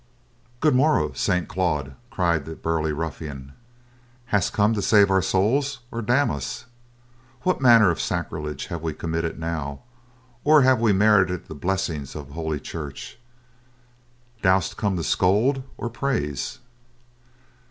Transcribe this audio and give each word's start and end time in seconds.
"Good 0.61 0.73
morrow, 0.73 1.11
Saint 1.13 1.47
Claude!" 1.47 1.93
cried 2.09 2.45
the 2.45 2.55
burly 2.55 2.91
ruffian. 2.91 3.53
"Hast 4.33 4.51
come 4.51 4.73
to 4.73 4.81
save 4.81 5.11
our 5.11 5.21
souls, 5.21 5.81
or 5.91 6.01
damn 6.01 6.31
us? 6.31 6.65
What 7.43 7.61
manner 7.61 7.91
of 7.91 8.01
sacrilege 8.01 8.65
have 8.65 8.81
we 8.81 8.95
committed 8.95 9.37
now, 9.39 9.81
or 10.43 10.63
have 10.63 10.81
we 10.81 10.91
merited 10.91 11.45
the 11.45 11.53
blessings 11.53 12.15
of 12.15 12.29
Holy 12.31 12.59
Church? 12.59 13.19
Dost 14.41 14.75
come 14.75 14.95
to 14.97 15.03
scold, 15.03 15.61
or 15.77 15.87
praise?" 15.87 16.57